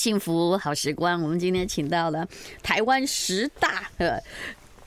[0.00, 2.26] 幸福好时光，我们今天请到了
[2.62, 4.24] 台湾十大的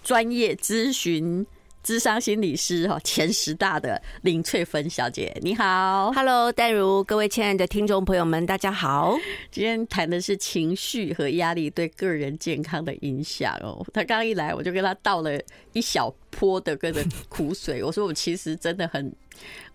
[0.04, 1.46] 专业咨询
[1.84, 9.16] 智商心理师哈，前十大的林翠芬小姐，你好，Hello，淡如，各位亲爱的听众朋友们，大家好。
[9.52, 13.86] 今天谈的是情绪和压力对个人健康的影响哦。
[13.94, 15.40] 他刚一来，我就跟他倒了
[15.74, 19.16] 一小泼的个人 苦水，我说我其实真的很，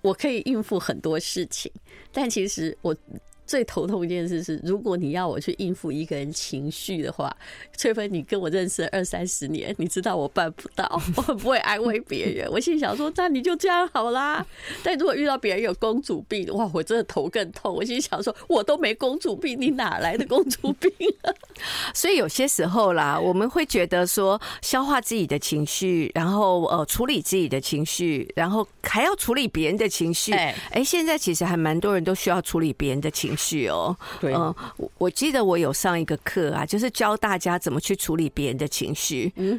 [0.00, 1.70] 我可以应付很多事情，
[2.11, 2.93] 但其实我。
[3.49, 7.34] 最头痛一件事是，如果你要我去应付一个人情绪的话，
[7.75, 12.47] 翠芬，你跟我认识二三十年，你知道我办不到， 我很不会安慰别人。
[12.53, 14.45] 我心想说，那你就这样好啦。
[14.84, 17.75] 但如果遇到别人有公主病的话，我真的头更痛。
[17.75, 20.91] 我心想说，我都没公主病，你哪来的公主病
[21.23, 21.33] 啊？
[21.95, 30.33] 所以有些时候啦，我们会觉得说，消化自己的情绪，然后呃处理自己的情绪，然后还要处理别人的情绪。
[30.33, 33.38] 哎、欸，现在其实还蛮多人都需要处理别人的情绪。
[33.38, 34.55] 是哦，对，嗯，
[34.98, 39.33] 我记得我有上一个课啊，就是教大家怎么去处理别人的情绪。
[39.36, 39.58] 嗯，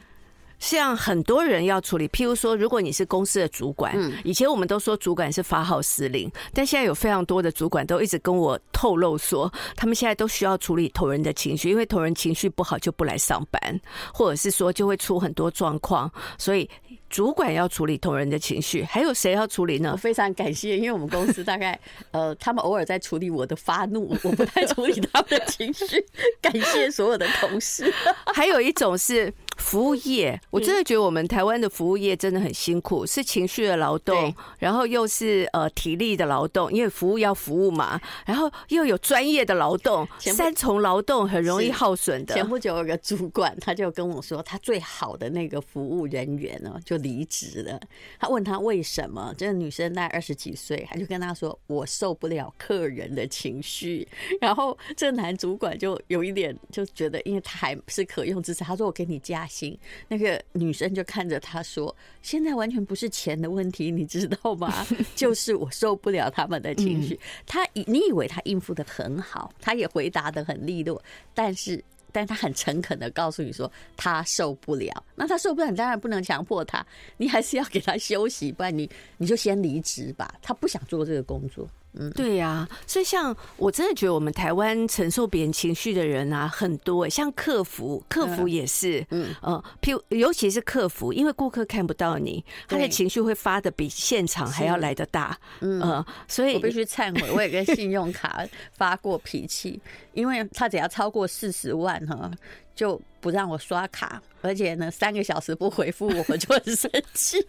[0.60, 13.80] 像很多人要处理，譬如说，如果你是公司的主管，嗯，以前我们都说主管是发号施令，但现在有非常多的主管都一直跟我透露说，他们现在都需要处理同仁的情绪，因为同仁情绪不好就不来上班，
[14.14, 16.70] 或者是说就会出很多状况，所以。
[17.10, 19.90] 主管要处理同仁的情绪，还有谁要处理呢？
[19.92, 21.78] 我非常感谢，因为我们公司大概
[22.12, 26.06] 呃，他们偶尔在处理我的发怒， 我不太处理他们的情绪。
[26.42, 27.92] 感谢所有的同事。
[28.34, 29.34] 还有一种是。
[29.60, 42.34] 服务业，我真的觉得我们台湾的服务业真的很辛苦，是情绪的劳动，然后又是呃体力的劳动，因为服务要服务嘛，然后又有专业的劳动，三重劳动很容易耗损的。
[42.34, 47.78] 前不久有个主管，他就跟我说，他最好的那个服务人员呢就离职了。
[48.18, 54.08] 他问他为什么，这个女生大概二十几岁，他就跟他说：“我受不了客人的情绪。”
[54.40, 64.86] 然后这男主管就有一点就觉得，因为他还是可用之才，他说：“我给你加。”行，那个女生就看着他说：“现在完全不是钱的问题，你知道吗？
[65.16, 67.20] 就是我受不了他们的情绪。
[67.46, 71.04] 他以你以为他应付的很好，他也回答的很利落，
[71.34, 75.04] 但是，但他很诚恳的告诉你说他受不了。
[75.16, 76.86] 那他受不了，你当然不能强迫他，
[77.18, 80.34] 你还是要给他休息，不然你你就先离职吧。
[80.42, 89.34] 他不想做这个工作。”嗯，对呀，所以像我真的觉得我们台湾承受别人情绪的人啊很多，像客服，客服也是，嗯。
[89.42, 95.82] 呃，譬如尤其是客服，因为顾客看不到你，他的情绪会发的比现场还要来得大，嗯。
[95.82, 99.82] 呃，所以我必须忏悔，我也跟信用卡发过脾气，
[100.14, 102.30] 因为他只要超过四十万哈，
[102.76, 107.44] 就不让我刷卡，而且呢三个小时不回复我，我就很生气。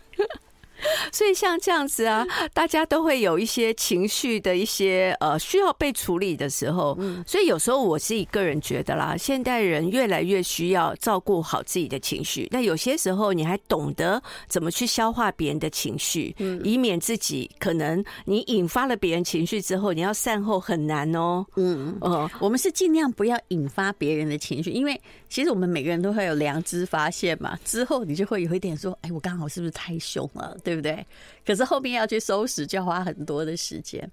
[1.12, 6.98] 所以像这样子啊，大家都会有一些情绪的一些呃需要被处理的时候。
[7.26, 12.48] 所以有时候我自己个人觉得啦，现代人越来越需要照顾好自己的情绪。
[12.50, 21.44] 那有些时候你还懂得怎么去消化别人的情绪，以免自己可能你引发了别人情绪之后，你要善后很难哦。
[21.56, 27.58] 嗯哦，我们是尽量不要引发别人的情绪，因为其实我们每个人都会有良知发现嘛。
[27.64, 30.54] 之后你就会有一点说，哎，我刚好是不是太凶了？
[30.62, 31.06] 对不对？
[31.46, 34.10] 可是后面要去收拾，就要花很多的时间。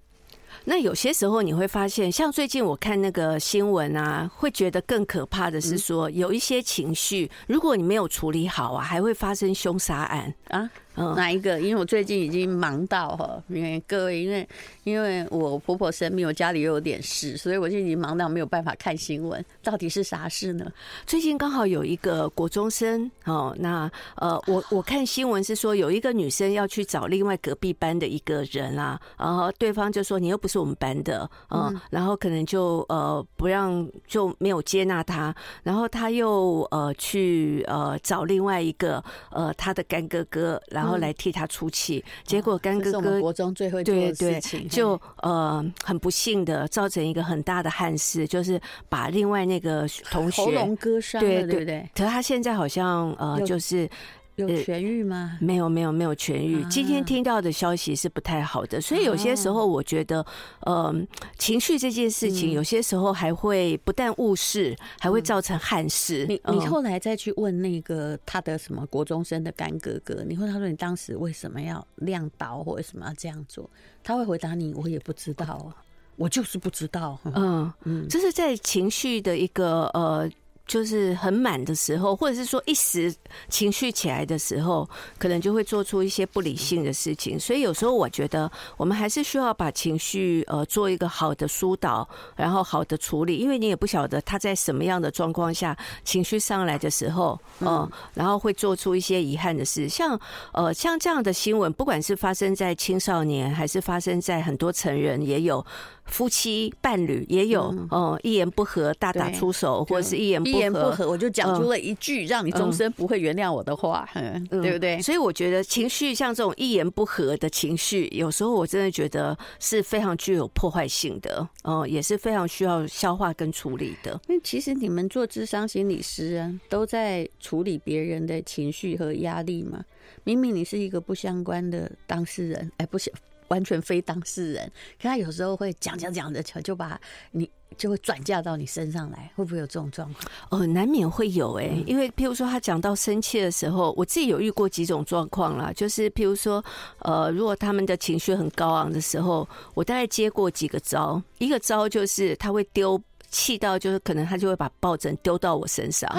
[0.64, 10.70] 那有些时候你会发现，像最近我看那个新闻啊，会觉得更可怕的是说，有一些情绪，如果你没有处理好啊，还会发生凶杀案啊。
[11.16, 11.62] 哪一个？
[11.62, 14.50] 因为我最近已经忙到哈，因为各位，因为
[14.84, 19.44] 因为我婆婆生病，我家里又有点事，所以我就已经忙到没有办法看新闻。
[19.62, 20.66] 到底是啥事呢？
[21.06, 40.87] 最近刚好有一个国中生哦，那呃，我我看新闻是说有一个女生要去找另外隔壁班的一个人啊，然后对方就说你又不是我们班的，嗯，然后可能就呃不让就没有接纳他，然后他又呃去呃找另外一个呃他的干哥哥，然后。
[40.88, 44.40] 然后来替他出气，结果干哥哥国中最对对，
[44.70, 51.90] 就呃很不幸的造成一个很大的憾事，就是把另外那个同学喉咙割伤了，对对对。
[51.94, 53.90] 可是他现在好像呃就是。
[54.38, 55.36] 有痊愈吗？
[55.42, 56.64] 没有，没有，没有痊愈。
[56.66, 60.24] 今天听到的消息是不太好的，所以有些时候我觉得，
[60.60, 60.94] 呃，
[61.40, 66.28] 情绪这件事情，有些时候还会不但误事，还会造成憾事。
[66.28, 73.68] 你你后来再去问那个他的什么国中生的干哥哥，你问他说你当时为什么要亮刀，或为什么要这样做？
[74.04, 75.74] 他会回答你，我也不知道，
[76.16, 77.20] 我就是不知道。
[77.24, 80.30] 嗯嗯，这是在情绪的一个呃。
[80.68, 83.14] 就是很满的时候，或者是说一时
[83.50, 84.88] 情绪起来的时候，
[85.18, 87.40] 可能就会做出一些不理性的事情。
[87.40, 93.38] 所以有时候我觉得，我们还是需要把情绪呃做一个好的疏导，然后好的处理。
[93.38, 99.88] 因为你也不晓得他在什么样的状况下情绪上来的时候，嗯，然后会做出一些遗憾的事。
[99.88, 100.20] 像
[100.52, 105.66] 呃像这样的新闻，不管是发生在青少年，还是发生在很多成人，也有。
[106.10, 115.02] 夫妻伴侣也有哦，一言不合大打出手，或者是一言不言不合我就讲出了一句让你终身不会原谅我的话，嗯， 对不对？
[115.02, 124.20] 所以我觉得情绪像这种一言不合的情绪，有时候我真的觉得是非常具有破坏性的，嗯，也是非常需要消化跟处理的。
[124.28, 129.84] 因为其实你们做智商心理师啊，都在处理别人的情绪和压力嘛。
[130.24, 133.12] 明明你是一个不相关的当事人，哎，不行。
[133.50, 134.70] 完全非当事人，
[135.02, 137.00] 可他有时候会讲讲讲的，就把
[137.32, 140.26] 你就会转嫁到你身上来，会不会有这种状况？
[140.50, 146.64] 哦，难免会有哎、欸，因为譬如说他讲到生气的时候，我自己有遇过几种状况啦，就是譬如说，
[147.00, 153.00] 呃，如果他们的情绪很高昂的时候，我大概接过几个招，一个招就是他会丢
[153.30, 156.10] 气到，就是可能他就会把抱枕丢到我身上。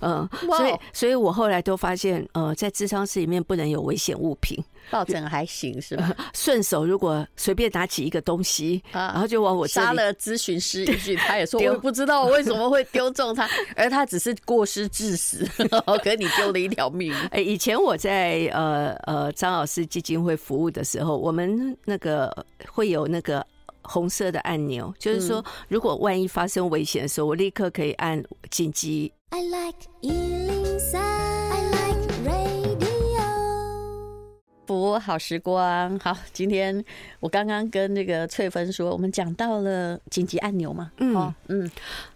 [0.00, 6.14] 嗯，所以，所以我后来都发现，呃，在智商室里面不能有危险物品，抱枕还行是吧？
[6.34, 15.44] 顺手如果随便拿起一个东西，啊然后就往我杀了咨询师一句，他也说 我不知道我为什么会丢中他， 而他只是过失致死，
[16.02, 17.14] 可你丢了一条命。
[17.30, 22.30] 哎，以前我在呃呃张老师基金会服务的时候，我们那个
[22.70, 23.44] 会有那个
[23.82, 29.10] 红色的按钮，就是说如果万一发生危险的时候，我立刻可以按紧急。
[29.36, 33.20] I like 103, I like radio。
[34.64, 36.84] 不好时光，好，今天
[37.18, 41.68] 我刚刚跟那个翠芬说，我们讲到了紧急按钮嘛，嗯、哦、嗯，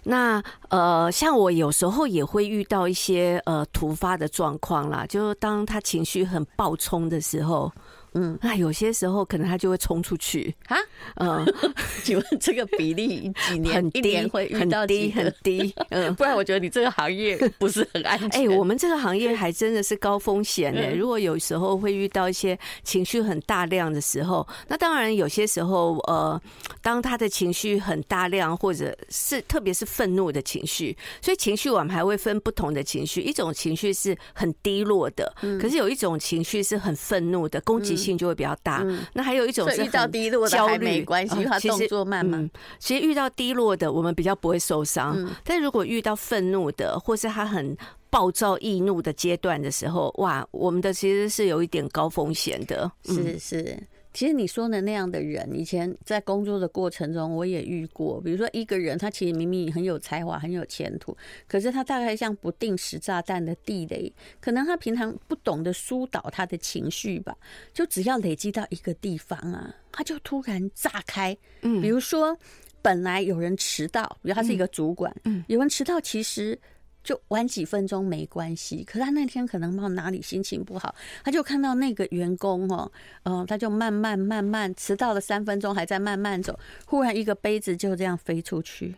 [0.05, 7.73] 那呃，像我有时候也会遇到一些呃突发的状况啦，就当他情绪很暴冲的时候。
[8.14, 10.76] 嗯，那有些时候可能他就会冲出去啊。
[11.16, 11.44] 嗯，
[12.05, 15.75] 请问这个比例 几年很低，会遇到很低很低。
[15.90, 18.31] 嗯， 不然我觉得你这个行业不是很安全。
[18.31, 20.81] 哎，我们这个行业还真的是高风险呢。
[20.96, 26.40] 如果有时候会遇到一些情绪很大量的时候，那当然有些时候，呃，
[26.81, 33.20] 当他的情绪很大量，或者是特别是愤怒的情绪，所以情绪我们还会分不同的情绪。
[33.20, 38.82] 一种情绪是很低落的，可是有一种情绪是很愤怒的，攻击性就会比较大。
[38.87, 42.49] 嗯、那还有一种是遇到低落的焦虑，没关系，他动作慢慢。
[42.78, 45.14] 其实遇到低落的，我们比较不会受伤。
[45.16, 47.76] 嗯、但如果遇到愤怒的，或是他很
[48.08, 52.90] 暴躁易怒的阶段的时候，哇，我们的其实是有一点高风险的。
[53.05, 53.78] 是是。
[54.19, 58.20] 其实你说的那样的人，以前在工作的过程中，我也遇过。
[58.20, 61.17] 比如说一个人，他其实明明很有才华、很有前途，
[61.47, 67.37] 可是他大概像不定时炸弹的地雷，可能他平常不懂得疏导他的情绪吧，
[67.73, 71.38] 就只要累积到一个地方啊，他就突然炸开。
[71.62, 72.37] 嗯，比如说
[72.82, 76.59] 本来有人迟到，比如他是一个主管，嗯，有人迟到，其实。
[77.05, 82.91] 就晚几分钟没关系，可是他那天可能不知道哪里心情不好，他就看到那个员工哦，
[83.23, 88.97] 嗯，他就慢慢慢慢迟到了三分钟，还在慢慢走，忽然一个杯子就这样飞出去，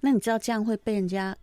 [0.00, 1.36] 那你知道这样会被人家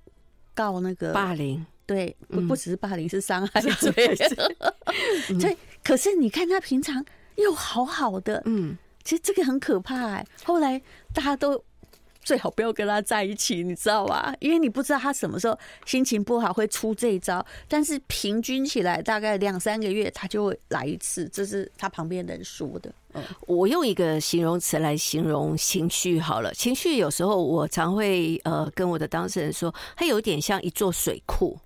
[0.56, 1.66] 告那个霸凌？
[1.86, 3.92] 对，不不只是霸凌，是伤害罪。
[5.40, 7.06] 对， 可是你看他平常
[7.36, 10.26] 又好好的，嗯，其实这个很可怕哎。
[10.44, 10.82] 后来
[11.14, 11.64] 大家都。
[12.30, 14.32] 最好不要跟他在一起，你知道吧？
[14.40, 17.44] 因为你不知道他什么时候心情不好会出这一招。
[17.68, 21.28] 但是平均起来，大概两三个月他就会来一次。
[21.30, 22.94] 这是他旁边人说的。
[23.48, 26.54] 我用一个形容词来形容情绪好了。
[26.54, 31.58] 情绪有时候我常会呃跟我的当事人说，它有点像一座水库。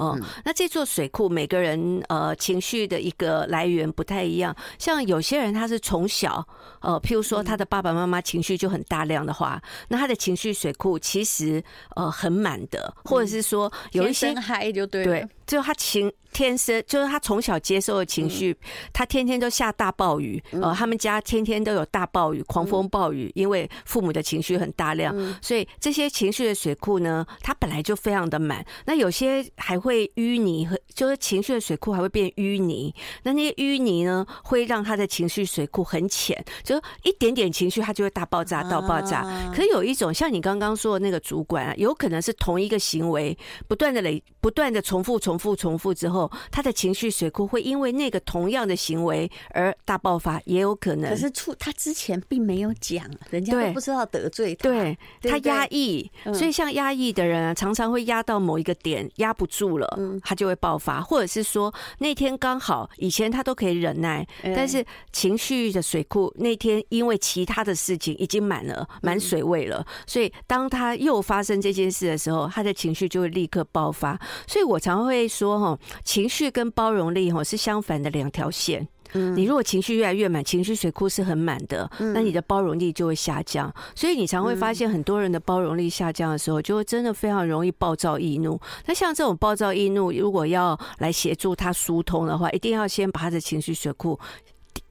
[0.00, 4.56] 哦，那这座水库，每个人呃情绪的一个来源不太一样。
[4.78, 6.42] 像有些人他是从小
[6.80, 11.62] 呃，譬如说他的爸爸妈妈情绪就很大量的话，那他的情绪水库其实
[11.96, 16.12] 呃很满的，或者是说有一些嗨就对对，就他情。
[16.32, 18.56] 天生就是他从小接受的情绪，
[18.92, 28.64] 他天天都下大暴雨，呃，他们家天天都有大暴雨、狂风暴雨，因为父母的情绪很大量，所以这些情绪的水库呢，它本来就非常的满。
[28.86, 32.94] 那有些还会淤泥，和就是情绪的水库还会变淤泥。
[33.24, 39.24] 那那些淤泥呢，会让他的情绪水库很浅，就一点点情绪，他就会大爆炸、大爆炸。
[39.52, 51.10] 可是有一种像你刚刚说的那个主管啊，有可能是同一个行为不断的累、不断的重复、重复重复之后，他的情绪水库会因为那个同样的行为而大爆发，也有可能。
[51.10, 74.18] 可是出他之前并没有讲，人家都不知道得罪他，对，他压抑，所以像压抑的人啊，常常会压到某一个点，压不住了，他就会爆发，或者是说那天刚好以前他都可以忍耐，但是情绪的水库那天因为其他的事情已经满了，满水位了，所以当他又发生这件事的时候，他的情绪就会立刻爆发。
[74.46, 78.86] 所以我常会说哈，情绪跟包容力哈是相反的两条线。
[79.12, 83.72] 嗯你如果情绪越来越满，情绪水库是很满的，那你的包容力就会下降。
[83.96, 88.60] 所以你常会发现很多人的包容力下降的时候，就会真的非常容易暴躁易怒。
[88.86, 94.16] 那像这种暴躁易怒，如果要来协助他疏通的话，一定要先把他的情绪水库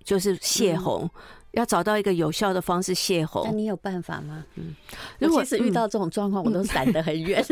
[0.03, 1.09] 就是泄洪。
[1.51, 4.43] 要找到一个有效的方式泄洪，那你有办法吗？
[4.55, 4.75] 嗯，
[5.17, 7.43] 如果是遇到这种状况，我都闪得很远。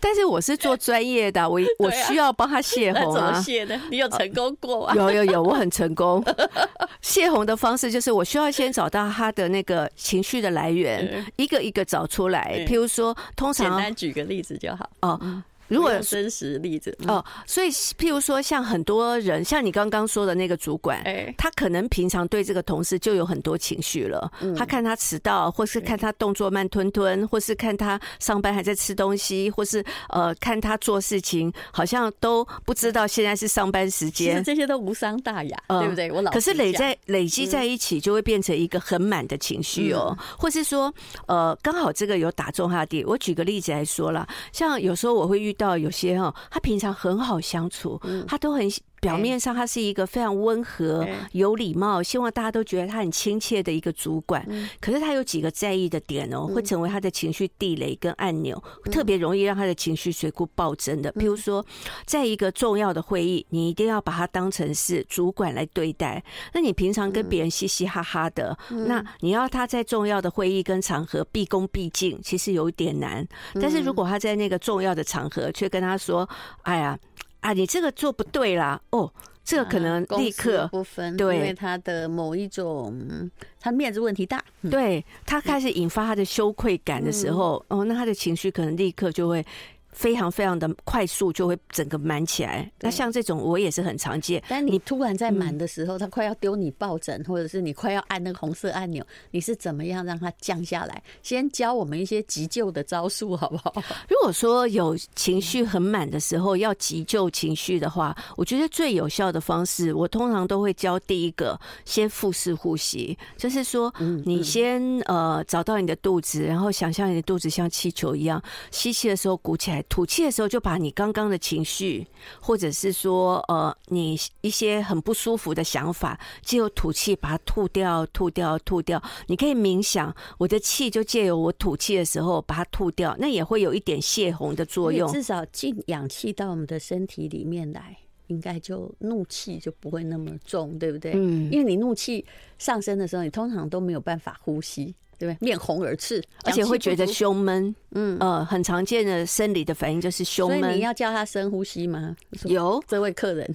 [0.00, 3.14] 但是我是做专业的，我 我需要帮他泄洪啊。
[3.14, 3.80] 怎么泄呢？
[3.90, 4.94] 你有成功过啊？
[4.96, 6.24] 有有有，我很成功。
[7.02, 12.64] 泄洪的方式就是，我需要先找到他的那个情绪的来源， 一个一个找出来。
[12.66, 15.42] 譬如说，通常简单举个例子就好哦。
[15.70, 21.00] 如果真实例子哦，所以譬如说，像很多人，像你刚刚说的那个主管，
[21.38, 24.28] 他可能平常对这个同事就有很多情绪了。
[24.56, 34.42] 他看他迟到，或是看他动作慢吞吞，或是看他上班还在吃东西，或是呃看他做事情好像都不知道现在是上班时间。
[34.42, 36.10] 这些都无伤大雅，对不对？
[36.10, 40.18] 我老可是累在累积在一起，就会变成一个很满的情绪哦。
[40.36, 40.92] 或是说，
[41.28, 43.06] 呃，刚好这个有打中他的点。
[43.06, 45.54] 我举个例子来说啦，像有时候我会遇。
[45.60, 48.68] 到有些哈，他平常很好相处，他都很。
[49.00, 54.46] 表面上他是一个非常温和、有礼貌，希望大家都觉得他很亲切的一个主管。
[54.80, 61.12] 可是他有几个在意的点哦，会成为他的情绪地雷跟按钮，特别容易让他的情绪水库暴增的。
[61.14, 61.64] 譬如说，
[62.04, 66.22] 在一个重要的会议，你一定要把他当成是主管来对待。
[66.52, 73.26] 那你平常跟别人嘻嘻哈哈的，那你要他在重要的会议跟场合毕恭毕敬，其实有一点难。
[73.54, 76.28] 但是如果他在那个重要的场合，却跟他说
[76.62, 76.98] ：“哎呀。”
[77.40, 78.80] 啊，你这个做不对啦！
[78.90, 79.12] 哦，
[79.44, 83.30] 这个可能立刻不分，对，因为他的某一种
[83.60, 89.44] 他面子问题大，对，他开始引发他的羞愧感的时候，哦，那他的情绪可能立刻就会。
[89.92, 92.70] 非常非常的快速，就会整个满起来。
[92.80, 94.42] 那像这种我也是很常见。
[94.48, 101.02] 但你突然在满的时候，他快要丢你抱枕，或者是你快要按那个红色按钮，你是怎么样让它降下来？
[101.22, 103.74] 先教我们一些急救的招数，好不好？
[104.08, 113.92] 如果说有情绪很满的时候要急救情绪的话，我觉得最有效的方式，我通常都会教第一个，先腹式呼吸，就是说
[114.24, 119.79] 你先呃找到你的肚子，然后想象你的肚子像气球一样，吸气的时候鼓起来。
[119.84, 122.06] 吐气的时候，就把你刚刚的情绪，
[122.40, 129.02] 或者是说，呃，你一些很不舒服的想法，借由吐气把它吐掉、吐掉、吐掉。
[129.26, 135.10] 你可以冥想，我的气就借由我吐气的时候把它吐掉，那也会有一点泄洪的作用。
[135.12, 137.96] 至少进氧气到我们的身体里面来，
[138.26, 141.12] 应该就怒气就不会那么重，对不对？
[141.14, 142.24] 嗯，因为你怒气
[142.58, 144.94] 上升的时候，你通常都没有办法呼吸。
[145.20, 147.74] 对，面红耳赤，而且会觉得胸闷。
[147.92, 150.74] 嗯，呃，很常见的生理的反应就是胸闷。
[150.74, 152.16] 你要教他深呼吸吗？
[152.44, 153.46] 有这位客人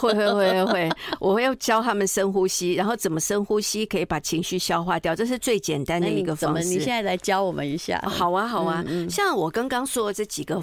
[0.00, 6.68] 会会会会， 我会要教他们深呼吸，然后怎么深呼吸可以把情绪消化掉，这是最简单的一个方式。
[6.68, 8.00] 你现在来教我们一下。
[8.08, 8.82] 好啊，好啊。
[9.10, 10.62] 像我刚刚说的这几个。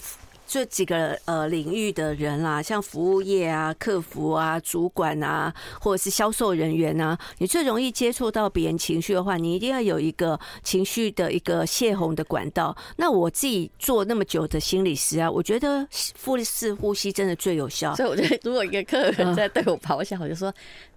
[0.52, 12.76] 这几个呃领域的人啦，像服务业啊、客服啊、主管啊，或者是销售人员啊，你最容易接触到别人情绪的话，你一定要有一个情绪的一个泄洪的管道。
[12.98, 17.96] 那我自己做那么久的心理师啊，我觉得腹式呼吸真的最有效。
[17.96, 20.54] 所以我觉得，如果一个客人在对我咆哮，我就说。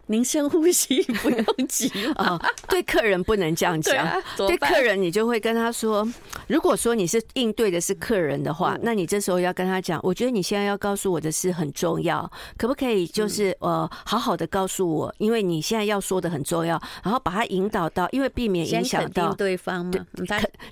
[0.06, 2.38] 您深呼吸，不用急啊。
[2.68, 4.06] 对客人不能这样讲，
[4.36, 6.06] 对客人你就会跟他说，
[6.46, 19.92] 如果说你是应对的是客人的话，那你这时候要跟他讲，我觉得你现在要告诉我的事很重要，可不可以就是呃好好的告诉我，因为你现在要说的很重要，然后把他引导到，因为避免影响到对方嘛，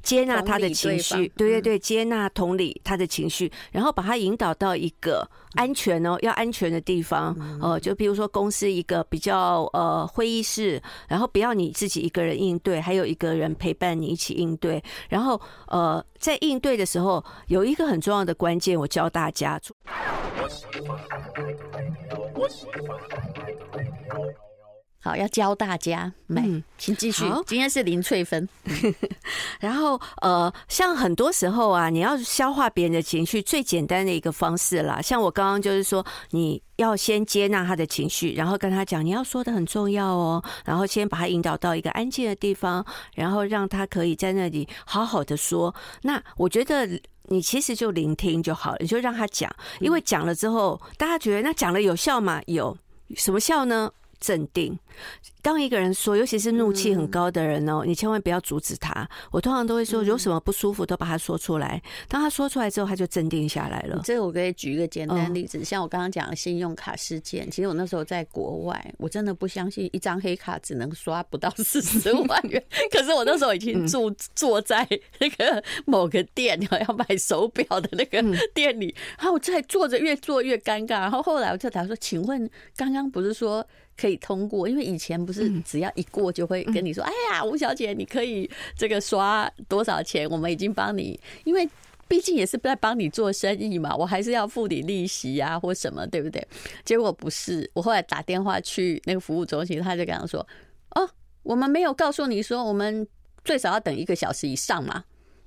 [0.03, 9.22] 接纳他的情绪，对对对，接纳同理他的情绪，然后把他引导到一个安全哦，要安全的地方哦，就比如说公司一个比。
[9.23, 14.83] 叫呃会议室，然后不要你自己一个人应对，还有一个人陪伴你一起应对。
[15.09, 19.61] 然后呃在应对的时候，有一个很重要的关键，我教大家。
[25.05, 26.13] 好，要教大家。
[26.29, 27.25] 嗯，请继续。
[27.45, 28.49] 今天是林翠芬。
[29.59, 35.03] 然后，呃，像很多时候啊，你要消化别人的情绪，最简单的一个方式啦。
[35.03, 42.85] 像我刚刚就是说，你要先接纳他的情绪，然后跟他讲你要说的很重要哦，然后先把他引导到一个安静的地方，
[43.17, 45.75] 然后让他可以在那里好好的说。
[46.03, 46.89] 那我觉得
[47.25, 52.41] 你其实就聆听就好了，你就让他讲，因为讲了之后，大家觉得那讲了有效吗？
[52.47, 52.77] 有
[53.17, 53.91] 什么效呢？
[54.23, 54.79] 镇定。
[55.43, 59.09] 当一个人说，尤其是怒气很高的人哦，你千万不要阻止他。
[59.33, 61.83] 我通常都会说，有什么不舒服都把他说出来。
[62.07, 64.01] 当他说出来之后，他就镇定下来了。
[64.05, 67.51] 这个我可以举一个简单例子，像我刚刚讲的信用卡事件。
[67.51, 72.63] 其实我那时候在国外，我真的不相信一张黑卡只能刷不到四十万元。
[72.93, 74.87] 可是我那时候已经住坐在
[75.19, 78.23] 那个某个店要买手表的那个
[78.55, 81.01] 店里，然后我在坐着越坐越尴尬。
[81.01, 90.29] 然后后来我就打说：“请问刚刚不是说？”可以通过，因为以前不是只要一过就会跟你说：“嗯、哎呀，吴小姐，你可以这个刷多少钱？
[90.29, 91.69] 我们已经帮你，因为
[92.09, 96.45] 毕竟也是在帮你做生意嘛，我还是要付你利息啊，或什么，对不对？”
[96.85, 100.47] 结果不是，我后来打电话去那个服务中心，他就跟他说
[100.97, 101.09] ：“哦，
[101.43, 103.07] 我们没有告诉你说，我们
[103.45, 105.05] 最少要等一个小时以上嘛。”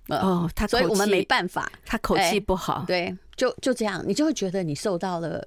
[0.08, 5.44] 哦，他所以我们没办法，他口气不好，欸、对，就就这样，你就会觉得你受到了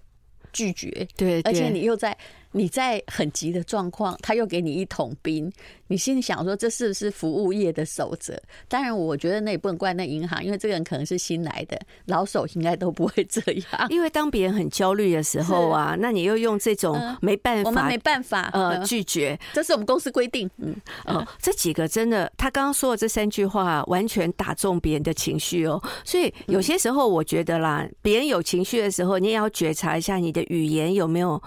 [0.52, 2.18] 拒绝，对，对，而且你又在。
[2.52, 5.52] 你在很急的状况，他又给你一桶冰，
[5.88, 8.40] 你心里想说，这是不是服务业的守则？
[8.68, 13.86] 当然，我觉得那也不能怪那银行，因为这个人可能是新来的，老手应该都不会这样。
[13.90, 20.50] 因为当别人很焦虑的时候啊，那你又用这种没办法，我们没办法呃拒绝，这是我们公司规定。
[20.56, 20.74] 嗯，
[21.04, 25.82] 哦，这几个真的，他刚刚说的这三句话完全打中别人的情绪哦。
[26.04, 31.40] 所以有些时候我觉得啦，别人有情绪的时候，你也要觉察一下你的语言有没有。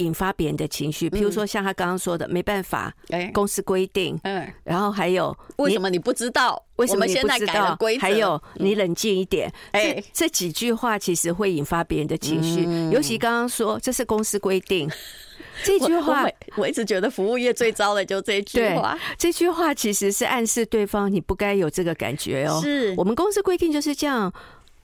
[0.00, 2.92] 引发别人的情绪，譬如说像他刚刚说的，没办法，
[3.32, 6.60] 公司规定，嗯，然后还有为什么你不知道？
[6.76, 7.78] 为什么你不知道？
[8.00, 14.90] 还有你冷静一点，哎，这几句话其实会引发别人的情绪，尤其刚刚说这是公司规定
[15.62, 16.26] 这句话，
[16.56, 22.94] 我一直觉得服务业最糟的就这句话，这句话其实是暗示对方你不该有这个感觉哦，是。
[22.96, 24.32] 我们公司规定就是这样。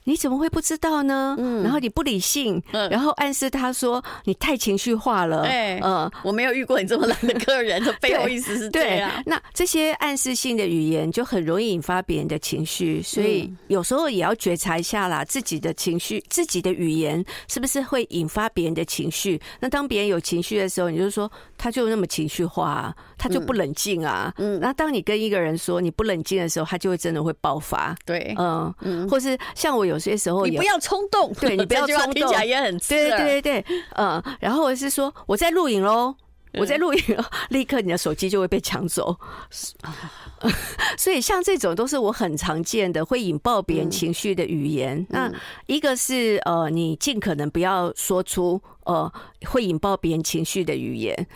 [0.08, 1.34] 你怎么会不知道呢？
[1.36, 5.42] 嗯，然后你不理性，嗯，然后暗示他说你太情绪化了。
[5.42, 9.10] 哎，嗯，我没有遇过你这么懒的客人，这背后意思是这样。
[9.26, 19.40] 那这些暗示性的语言就很容易引发别人的情绪，所以有时候也要觉察一下啦，自己的情绪、自己的语言是不是会引发别人的情绪？
[19.58, 24.32] 那当别人有情绪的时候，你就说他就那么情绪化啊，他就不冷静啊。
[24.38, 27.92] 嗯，那当你跟一个人说你不冷静的时候，他就会真的会爆发。
[28.04, 29.95] 对，嗯嗯，或是像我有。
[29.96, 33.64] 有些时候你不要冲动，对，你不要 冲动，听起来也很对对对对，
[33.96, 36.14] 嗯，然后我是说我在录影喽，
[36.52, 37.00] 我在录影，
[37.48, 39.16] 立刻你的手机就会被抢走，
[40.98, 45.06] 所以像这种都是我很常见的会引爆别人情绪的语言。
[45.08, 45.32] 那
[45.66, 49.10] 一个是呃，你尽可能不要说出呃
[49.46, 51.26] 会引爆别人情绪的语言。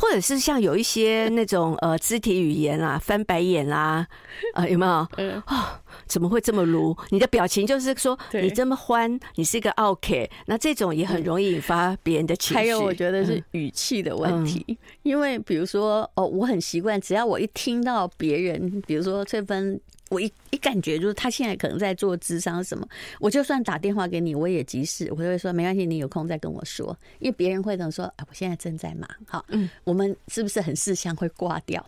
[0.00, 4.06] 或者是像有一些那种呃肢体语言啊， 翻白眼啦，
[4.54, 5.06] 啊有没有？
[5.18, 6.96] 嗯啊，怎么会这么鲁？
[7.10, 12.54] 你的表情就是说你这么欢，你是一个 OK，那这种也很容易引发别人的情绪。
[12.54, 19.78] 还有，我觉得是语气的问题，因为比如说哦，我很习惯，只要我一听到别人，比如说翠芬。
[20.10, 22.86] 我一一感觉就是他现在可能在做智商什么，
[23.20, 31.84] 我就算打电话给你，我也急事，我就会说没关系，你有空再跟我说，因为别人会等说，啊，我现在正在忙，哈，嗯，我们是不是很事项会挂掉？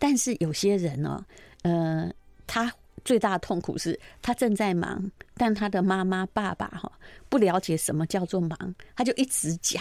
[0.00, 1.24] 但是有些人呢，
[1.62, 2.12] 呃，
[2.44, 2.72] 他
[3.04, 6.90] 最大的痛苦是他正在忙，但他的妈妈爸爸哈
[7.28, 9.80] 不了解什么叫做忙，他就一直讲。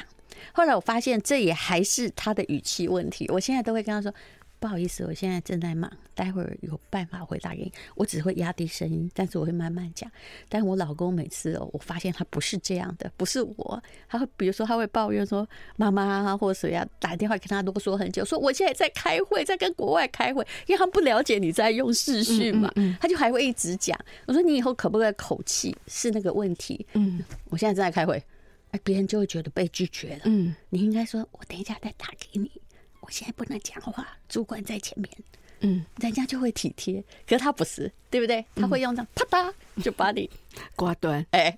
[0.54, 4.14] 后来我发现这也还是他的语气问题，我现在都会跟他说。
[4.60, 7.72] 不好意思，我现在正在忙，待会儿有办法回答给你。
[7.96, 10.12] 我只会压低声音，但是我会慢慢讲。
[10.50, 22.70] 但我老公每次哦，我发现他不是这样的，不是我，他会比如说他会抱怨说妈妈啊或者谁呀打电话跟他啰嗦很久，说我现在在开会，在跟国外开会，因为他不了解你在用视讯嘛，
[23.00, 23.98] 他就还会一直讲。
[24.26, 26.86] 我说你以后可不可以口气是那个问题？
[26.94, 28.22] 嗯，我现在正在开会，
[28.72, 30.22] 哎，别人就会觉得被拒绝了。
[30.26, 32.52] 嗯，你应该说我等一下再打给你。
[33.10, 35.10] 我现在不能讲话，主管在前面，
[35.62, 37.04] 嗯，人家就会体贴。
[37.28, 38.44] 可是他不是，对不对？
[38.56, 39.52] 他会用这样啪嗒
[39.84, 40.30] 就把你
[40.76, 41.58] 挂断，哎，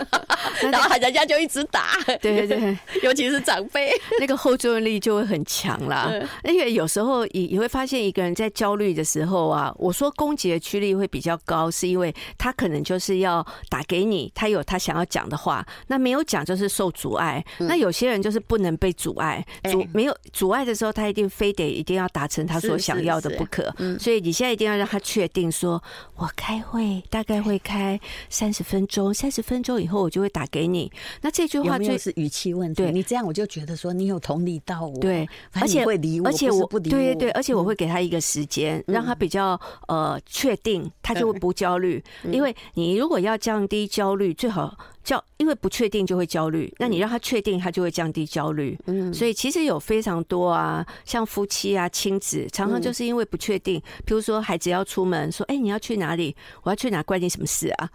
[0.70, 6.12] 然后人家就一直打，对对对， 尤其是长辈，那个后坐力就会很强啦。
[6.44, 17.42] 因为有时候也也会发现一个人在焦虑的时候啊，我说攻击的驱力会比较高，是因为他可能就是要打给你，他有他想要讲的话，那没有讲就是受阻碍。
[17.58, 23.74] 那有些人就是不能被阻碍，阻没有阻碍的时候，他一定非得一定要达成他所想要的不可。
[23.98, 25.82] 所以你现在一定要让他确定说，
[26.16, 28.00] 我开会大概会开。
[28.28, 30.90] 三十分钟，三十分钟以后我就会打给你。
[31.20, 32.82] 那这句话就是语气问题。
[32.82, 34.98] 对，你这样我就觉得说你有同理到我。
[34.98, 36.96] 对，而且会理我，而且我不理我。
[36.96, 42.02] 对对对，而且我会给他一个时间，让他比较呃确定，他就会不焦虑。
[42.24, 46.72] 因为你如果要降低焦虑，最好焦，因为不确定就会焦虑。
[46.78, 48.78] 那你让他确定，他就会降低焦虑。
[48.86, 53.80] 嗯，所以其实有非常多啊，像夫妻啊、亲子，常常就是因为不确定。
[54.04, 56.34] 比如说孩子要出门，说：“哎，你要去哪里？
[56.62, 57.02] 我要去哪？
[57.02, 57.90] 关你什么事啊？”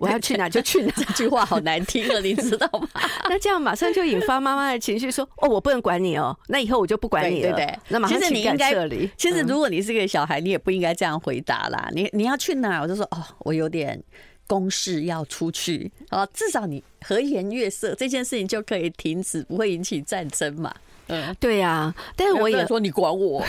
[0.00, 2.88] 我要去哪就去哪，这句话好难听了， 你知道吗？
[3.28, 9.10] 那这样马上就引发妈妈的情绪，说：“哦，我不能管你哦，那以后我就不管你了。”对对，那马上情感撤离。
[9.18, 11.90] 其实如果你是个小孩，你也不应该这样回答啦。
[11.92, 14.02] 你你要去哪，我就说：“哦，我有点
[14.52, 20.74] 公事要出去。”哦，至少你和颜悦色，这件事情就可以停止，不会引起战争嘛。
[21.12, 23.44] 嗯，对呀，但是我也说你管我，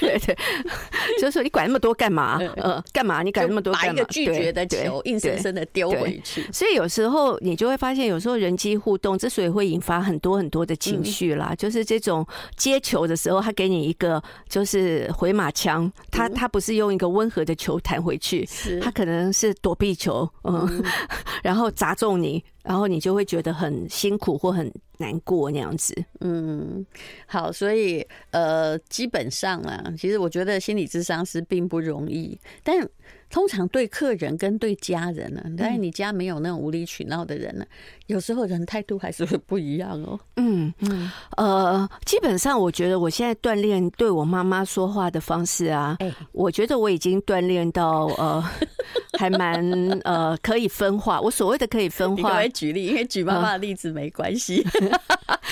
[0.00, 0.36] 对 对，
[1.20, 2.38] 就是说你管那么多干嘛？
[2.56, 3.22] 呃，干嘛？
[3.22, 3.88] 你管那么多干嘛？
[3.88, 6.44] 把一个拒绝的球硬生生的丢回去。
[6.52, 18.48] 所以有时候你就会发现，有时候人机互动之所以会引发很多很多的情绪啦，就是这种接球的时候，他给你一个就是回马枪，他他不是用一个温和的球弹回去，
[18.82, 20.82] 他可能是躲避球，嗯，
[21.42, 22.42] 然后砸中你。
[22.64, 25.94] 然后你就会觉得很辛苦或很难过那样子。
[26.20, 26.84] 嗯，
[27.26, 32.88] 好，所以呃，基本上啊，其实我觉得心理智商是并不容易，但。
[33.30, 37.64] 通常对客人跟对家人呢，但是你家没有那种无理取闹的人呢，
[38.06, 40.18] 有时候人态度还是会不一样哦。
[40.36, 45.96] 嗯嗯，呃，基本上我觉得我现在锻炼对我妈妈说话的方式啊，
[46.32, 48.44] 我觉得我已经锻炼到呃，
[49.18, 49.62] 还蛮
[50.04, 51.20] 呃可以分化。
[51.20, 54.62] 我所谓的可以分化，你举例，因为举妈妈的例子没关系，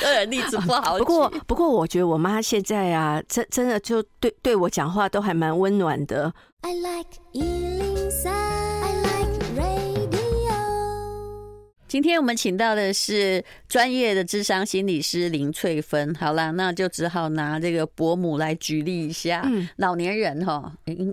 [0.00, 0.98] 个人例子不好。
[0.98, 6.32] 不过不过，我觉得我妈现在啊，真真的就对对我讲话都还蛮温暖的。
[6.64, 10.54] I like 103, I like radio。
[11.88, 16.14] 今天我们请到的是专业的智商心理师林翠芬。
[16.14, 19.42] 好啦，那就只好拿这个伯母来举例一下。
[19.44, 20.72] 嗯，老年人哈，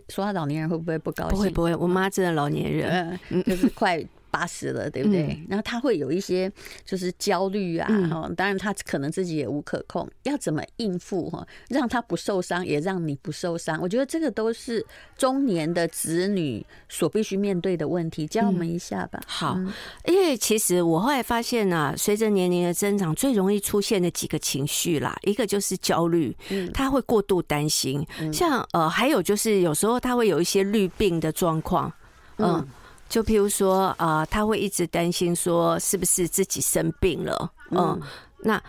[0.10, 1.36] 说他老年人会不会不高兴？
[1.36, 4.06] 不会不会，我妈真的老年人，嗯，就是快。
[4.32, 5.24] 八十了，对不对？
[5.24, 6.52] 嗯、然后他会有一些
[6.86, 13.80] 就是焦虑啊，哈、嗯，当然他可能自己也无可控，要怎么应付哈，让他不受伤，也让你不受伤。
[13.82, 14.86] 我觉得这个都是
[15.18, 19.20] 中年的子女所必须面对的问题，教我们一下吧。
[19.22, 19.60] 嗯、好，
[20.06, 26.36] 因为其实我后来发现呢、啊，随着年龄的增长，最容易出现的几个情绪啦，一个就是焦虑，
[26.74, 31.92] 他会过度担心，像呃，还有就是有时候他会有一些虑病的状况，
[32.38, 32.68] 嗯。
[33.10, 37.52] 就譬如说，啊、呃，他会一直担心说，是不是自己生病了？
[37.72, 38.00] 嗯，
[38.38, 38.62] 那。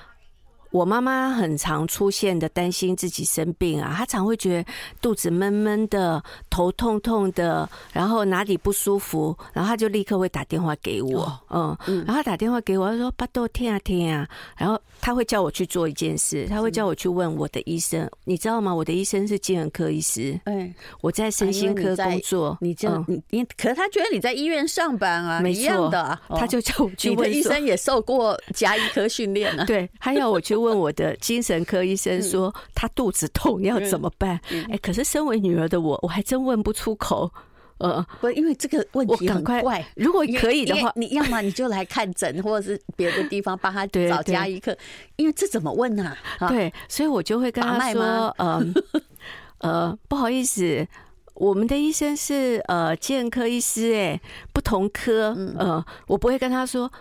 [0.70, 18.72] 我妈妈很常出现的担心自己生病啊，她常会觉得肚子闷闷的、头痛痛的，然后哪里不舒服，然后她就立刻会打电话给我，嗯，然后打电话给我，她说：“巴豆天啊天啊！”然后她会叫我去做一件事，她会叫我去问我的医生，你知道吗？
[18.72, 30.59] 我的医生是精神科医师，哎，我在身心科工作，你这样，你你，可是他觉得你在医院上班啊，没错的，他就叫我去问，你的医生也受过家医科训练啊， 对，他要我去。
[30.60, 34.40] 问我的精神科医生说他肚子痛要怎么办？
[34.70, 37.30] 哎，可是身为女儿的我，我还真问不出口。
[37.78, 39.82] 呃，不，因为这个问题很怪。
[39.96, 44.76] 如果可以的话，你要么你就来看诊，或者是别的地方帮他找家医课。
[45.16, 46.14] 因为这怎么问呢？
[46.46, 48.74] 对，所以我就会跟他说，嗯
[49.60, 50.86] 呃，不好意思，
[51.32, 54.20] 我们的医生是呃健科医师，哎，
[54.52, 55.34] 不同科。
[55.34, 56.92] 嗯，我不会跟他说。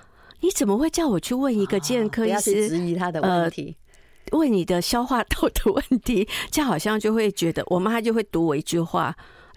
[0.41, 2.69] 你怎么会叫我去问一个健科医师？
[2.69, 3.75] 质疑他的问题，
[4.32, 9.15] 问你的消化道的问题，这样好像就会觉得我妈就会读我一句话。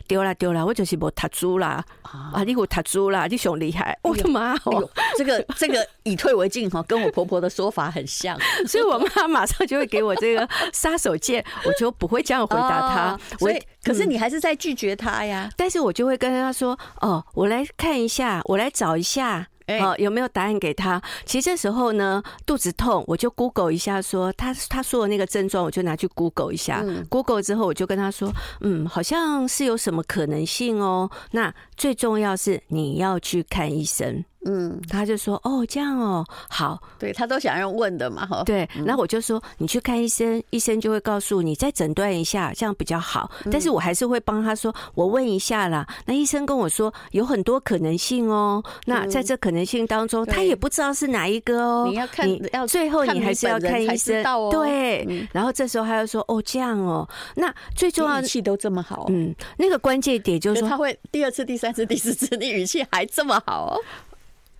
[0.09, 2.43] 丢了丢了，我就是没读书啦啊！
[2.45, 3.97] 你给我读书啦，你熊厉害！
[4.03, 13.21] 我的妈哦，这个这个以退为进哈，跟我婆婆的说法很像， 所以我妈马上就会给我这个杀手锏，我就不会这样回答她。
[13.41, 13.49] 我
[13.85, 15.49] 可是你还是在拒绝她呀？
[15.57, 19.47] 但是我就会跟她说：“哦，我来看一下，我来找一下，
[19.81, 21.01] 好，有没有答案给他？
[21.25, 26.85] 其实这时候呢，肚子痛，我就 Google 一下，说他他说的那个症状，我就拿去 Google 一下。
[27.09, 31.11] Google 之后，我就跟他说，嗯，好像是有什么可能性哦。
[31.31, 34.25] 那最重要是你要去看医生。
[34.45, 43.31] 嗯，他就说哦，这样哦，好，对他都想要问的嘛，哈，对，然后我就说你去看医生，医生就会告诉你再诊断一下，这样比较好。
[43.51, 45.87] 但是我还是会帮他说，我问一下啦。
[46.07, 51.87] 那医生跟我说有很多可能性哦，那在这可能性当中，他也不知道是哪一个哦。
[51.89, 55.29] 你要看，要最后你还是要看医生，对。
[55.33, 63.81] 然后这时候他就说哦，这样哦，那最重要的语气都这么好，嗯，那个关键点就是说他会第二次、第三次、第四次，你语气还这么好哦。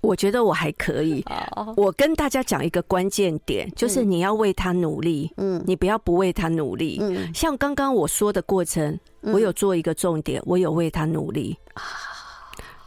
[0.03, 1.25] 我觉得我还可以。
[1.77, 5.33] 我跟大家讲一个关键点，就是你要为他努力。
[5.39, 6.99] 嗯，你不要不为他努力。
[7.01, 11.57] 嗯，像刚刚我说的过程，我有做一个重点，我有为他努力。
[11.75, 11.83] 啊，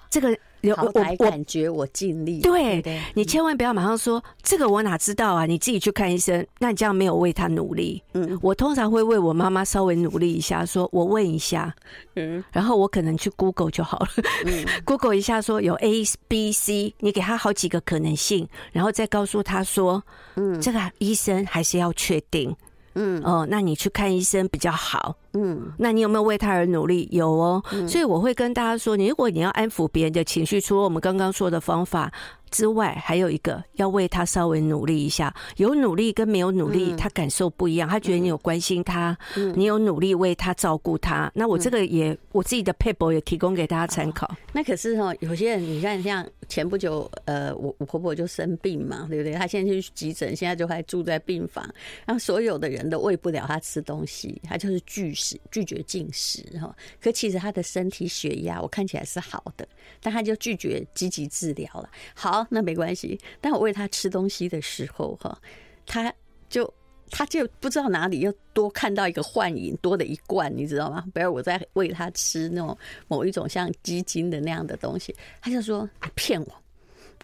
[0.09, 0.37] 这个。
[0.71, 5.45] 我我感觉我尽力，对，你千万不要马上说这个我哪知道啊？
[5.45, 8.01] 你自己去看医生，那你这样没有为他努力。
[8.13, 11.73] 嗯，我通常会为我妈妈稍微努力一下，说我问一下，
[12.15, 14.07] 嗯，然后我可能去 Google 就好了，
[14.85, 20.03] Google 一下说有 A B C，你给他好几个可能性，然后再告诉他说，
[20.35, 22.55] 嗯，这个医生还是要确定，
[22.95, 25.15] 嗯哦，那你去看医生比较好。
[25.33, 27.07] 嗯，那你有没有为他而努力？
[27.11, 32.11] 有哦，所以我会跟大家说，你如果你要安抚别人的情绪，除了我们刚刚说的方法
[32.51, 35.33] 之外，还有一个要为他稍微努力一下。
[35.57, 37.87] 有努力跟没有努力，他感受不一样。
[37.87, 39.17] 他觉得你有关心他，
[39.55, 41.31] 你有努力为他照顾他。
[41.35, 44.29] 那我这个也我自己的撇步也提供给大家参考。
[44.53, 49.33] 那可是哈，有些人你看，像前不久，呃，我我婆婆就生病嘛，对不对？
[49.33, 51.63] 她现在去急诊，现在就还住在病房，
[52.05, 55.39] 然后所有的人都喂不了她吃东西，她就是拒食。
[55.51, 59.65] 拒绝进食哈，可其实她的身体血压我看起来是好的，
[60.01, 61.89] 但她就拒绝积极治疗了。
[62.13, 63.19] 好，好那没关系。
[63.39, 65.37] 但我喂他吃东西的时候哈，
[65.85, 66.13] 他
[66.49, 66.71] 就
[67.09, 71.03] 他就不知道哪里又多看到一个幻影，多了一罐，你知道吗？
[71.13, 76.53] 比如我在喂他吃那种某一种像鸡精的那样的东西，他就说你骗我，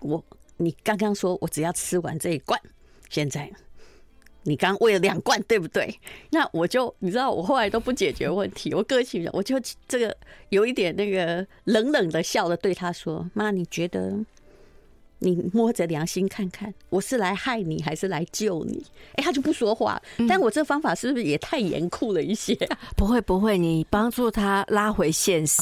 [0.01, 0.25] 我
[0.57, 2.59] 你刚刚说我只要吃完这一罐，
[3.09, 3.51] 现在。
[4.43, 5.99] 你刚喂了两罐，对不对？
[6.31, 9.55] 那我就你知道，我后来都不解决问题，我个性我就
[9.87, 10.17] 这个
[10.49, 14.17] 有一点那个冷冷的笑着对他说：“妈，你觉得
[15.23, 18.83] 你摸着良心看看，我是来害你还是来救你？”
[19.15, 20.01] 哎，他就不说话。
[20.27, 22.55] 但我这方法是不是也太严酷了一些？
[22.97, 25.61] 不会不会，你帮助他拉回现实。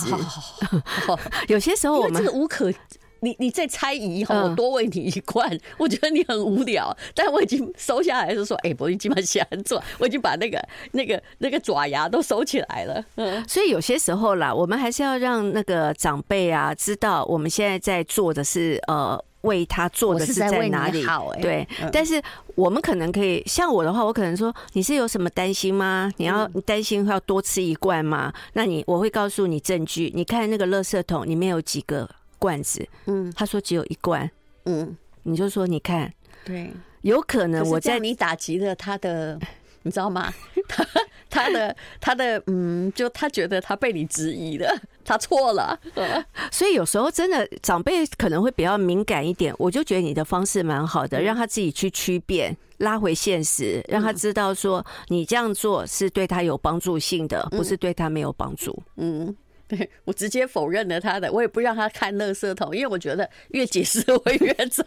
[1.48, 2.74] 有些时候我们这个无可。
[3.22, 10.58] 你你在猜疑哈，我多喂你一罐，嗯、我觉得你很无聊，但我已经收下来，是说，哎、欸，我已经把想做，我已经把那个
[10.94, 13.04] 那个那个爪牙都收起来了。
[13.16, 21.04] 嗯，所以有些时候啦，我们还是要让那个长辈啊知道，我们现在在做的是呃，为他做的是在哪里。
[21.04, 21.68] 好，对。
[21.92, 22.22] 但是
[22.56, 26.12] 我们可能可以像我的话，我可能说，你是有什么担心吗？
[26.18, 28.34] 你要担心要多吃一罐吗？
[28.54, 32.10] 那你我会告诉你证据，你看那个垃圾桶里面有几个。
[32.42, 34.32] 罐子，嗯，他说只有一罐，
[34.64, 36.10] 嗯，你就说你看，
[36.46, 36.72] 对，
[37.02, 39.38] 有可能我在你打击了他的，
[39.84, 40.34] 你知道吗？
[40.66, 40.86] 他
[41.30, 44.74] 他的他的，嗯，就他觉得他被你质疑了，
[45.10, 45.80] 他错了，
[46.54, 59.36] 所以有时候真的长辈可能会比较敏感一点，我就觉得你的方式蛮好的，让他自己去区辨，拉回现实，让他知道说你这样做是对他有帮助性的，不是对他没有帮助，嗯。
[59.68, 64.84] 对，我直接否认了他的，我也不让他看垃圾桶，因为我觉得越解释会越糟。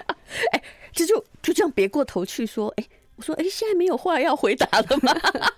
[0.52, 0.62] 哎，
[0.92, 2.84] 这就就这样别过头去说，哎。
[3.16, 5.14] 我说：“哎，现在没有话要回答了吗？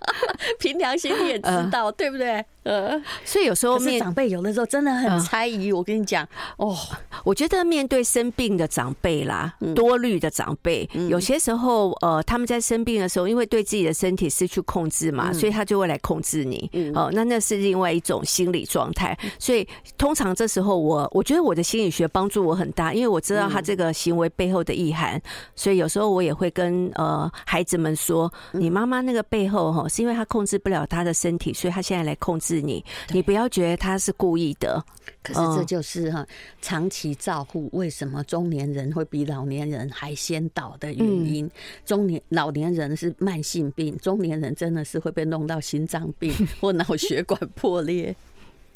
[0.58, 2.44] 凭良心你也知道，对不对？
[2.62, 5.72] 呃，所以有时候面长辈有的时候真的很猜疑。
[5.72, 6.26] 我跟你讲，
[6.58, 6.76] 哦，
[7.24, 16.70] 我觉得面对生病的长辈啦，多虑的长辈，有些时候呃，他们在生病的时候，因为对自己的身体失去控制嘛，所以他就会来控制你。
[16.94, 19.16] 哦，那那是另外一种心理状态。
[19.38, 19.66] 所以
[19.96, 25.20] 通常这时候，我我觉得我的心理学帮助我很大，因为我知道他这个行为背后的意涵。
[25.56, 32.84] 所以有时候我也会跟呃。”孩子们说：“你妈妈那个背后哈，是因为她控制不了她的身体，所以她现在来控制你。
[33.10, 34.84] 你不要觉得她是故意的。
[35.22, 36.26] 可是这就是哈，
[36.60, 41.50] 长期照护为什么中年人会比老年人还先倒的原因。
[41.86, 46.30] 中年老年人是慢性病，中年人真的是会被弄到心脏病
[46.60, 48.14] 或脑血管破裂。”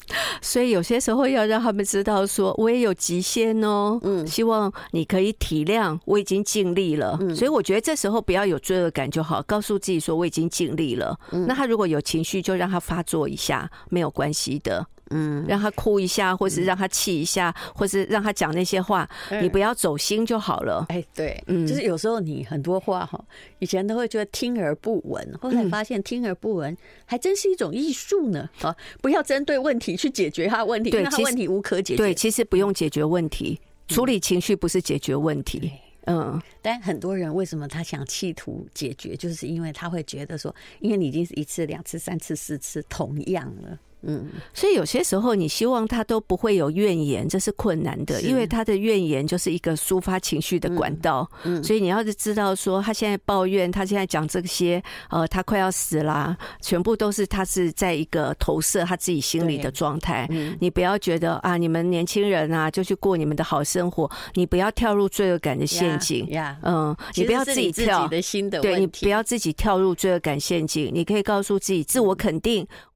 [0.41, 3.99] 所以有些时候要让他们知道，说我也有极限哦。
[4.03, 7.17] 嗯，希望你可以体谅，我已经尽力了。
[7.21, 11.17] 嗯，所以我觉得这时候不要有罪恶感就好，告诉自己说我已经尽力了。
[11.31, 14.85] 嗯，那他如果有情绪，就让他发作一下，没有关系的。
[15.13, 19.07] 嗯，让他哭一下，或是让他气一下，或是让他讲那些话，
[19.41, 20.85] 你不要走心就好了。
[20.89, 23.23] 哎，对，嗯，就是有时候你很多话哈，
[23.59, 28.49] 以前都会觉得听而不闻，后来发现听而不闻还真是一种艺术呢。
[28.61, 31.97] 啊，不要针对问题去解决他问题，因为他问题无可解决。
[31.97, 35.71] 对，其实不用解决问题，处理情绪不是解决问题。
[36.05, 43.79] 嗯，但很多人为什么他想企图解决，就是因为他会觉得说，因为你已经是一次、两次、三次、四次同样了。
[44.05, 51.29] 嗯，所以有些时候你希望他都不会有怨言，这是困难的，因为他的怨言就是一个抒发情绪的管道。
[51.43, 60.27] 嗯，所以你要是知道说他现在抱怨，他现在讲这些，呃，他快要死啦，全部都是他是在一个投射他自己心里的状态。
[60.31, 66.27] 嗯，你不要觉得啊，你们年轻人啊，就去过你们的好生活，你不要跳入罪恶感的陷阱。
[66.27, 72.67] 呀，嗯，你不要自己跳，的心的对，你不要自己跳入罪恶感陷阱，你可以告诉自己自我肯定。